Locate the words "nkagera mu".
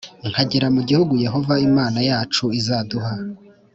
0.29-0.81